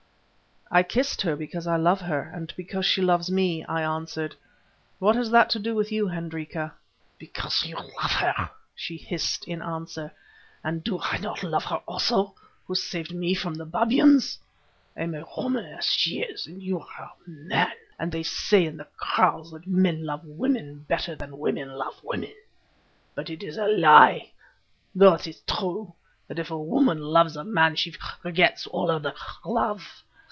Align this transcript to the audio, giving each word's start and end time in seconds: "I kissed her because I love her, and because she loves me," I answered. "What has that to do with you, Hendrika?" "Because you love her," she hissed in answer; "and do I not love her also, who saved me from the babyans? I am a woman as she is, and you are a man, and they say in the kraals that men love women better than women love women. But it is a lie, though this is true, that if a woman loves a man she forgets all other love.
"I 0.73 0.83
kissed 0.83 1.21
her 1.23 1.35
because 1.35 1.67
I 1.67 1.75
love 1.75 1.99
her, 1.99 2.31
and 2.33 2.53
because 2.55 2.85
she 2.85 3.01
loves 3.01 3.29
me," 3.29 3.61
I 3.65 3.81
answered. 3.81 4.37
"What 4.99 5.17
has 5.17 5.29
that 5.31 5.49
to 5.49 5.59
do 5.59 5.75
with 5.75 5.91
you, 5.91 6.07
Hendrika?" 6.07 6.73
"Because 7.19 7.65
you 7.65 7.75
love 7.75 8.11
her," 8.11 8.49
she 8.73 8.95
hissed 8.95 9.45
in 9.49 9.61
answer; 9.61 10.13
"and 10.63 10.81
do 10.81 10.97
I 11.01 11.17
not 11.17 11.43
love 11.43 11.65
her 11.65 11.81
also, 11.85 12.35
who 12.65 12.75
saved 12.75 13.13
me 13.13 13.33
from 13.33 13.55
the 13.55 13.65
babyans? 13.65 14.37
I 14.95 15.01
am 15.01 15.13
a 15.13 15.25
woman 15.35 15.65
as 15.65 15.87
she 15.87 16.21
is, 16.21 16.47
and 16.47 16.63
you 16.63 16.79
are 16.79 17.11
a 17.17 17.29
man, 17.29 17.73
and 17.99 18.09
they 18.09 18.23
say 18.23 18.65
in 18.65 18.77
the 18.77 18.87
kraals 18.95 19.51
that 19.51 19.67
men 19.67 20.05
love 20.05 20.23
women 20.23 20.85
better 20.87 21.17
than 21.17 21.37
women 21.37 21.67
love 21.73 21.99
women. 22.01 22.33
But 23.13 23.29
it 23.29 23.43
is 23.43 23.57
a 23.57 23.67
lie, 23.67 24.31
though 24.95 25.17
this 25.17 25.27
is 25.27 25.41
true, 25.41 25.95
that 26.29 26.39
if 26.39 26.49
a 26.49 26.57
woman 26.57 26.99
loves 27.01 27.35
a 27.35 27.43
man 27.43 27.75
she 27.75 27.91
forgets 27.91 28.65
all 28.67 28.89
other 28.89 29.13
love. 29.43 30.03